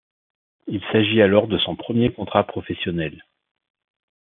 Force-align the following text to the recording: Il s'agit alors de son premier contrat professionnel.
Il 0.65 0.81
s'agit 0.91 1.21
alors 1.21 1.47
de 1.47 1.59
son 1.59 1.75
premier 1.75 2.11
contrat 2.11 2.43
professionnel. 2.47 3.23